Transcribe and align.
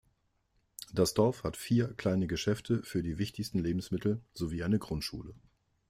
Das 0.93 1.13
Dorf 1.13 1.43
hat 1.43 1.57
vier 1.57 1.93
kleine 1.93 2.25
Geschäfte 2.25 2.81
für 2.81 3.03
die 3.03 3.19
wichtigsten 3.19 3.59
Lebensmittel 3.59 4.19
sowie 4.33 4.63
eine 4.63 4.79
Grundschule. 4.79 5.35